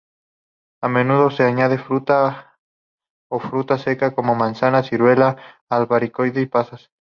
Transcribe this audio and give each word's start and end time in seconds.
A 0.81 0.87
menudo 0.89 1.29
se 1.29 1.43
añade 1.43 1.77
fruta 1.77 2.57
o 3.29 3.39
fruta 3.39 3.77
seca, 3.77 4.15
como 4.15 4.33
manzana, 4.33 4.81
ciruela, 4.81 5.37
albaricoque 5.69 6.41
y 6.41 6.47
pasas. 6.47 6.89